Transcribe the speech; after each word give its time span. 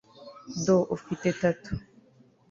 do 0.65 0.77
ufite 0.95 1.27
tattoo 1.39 1.75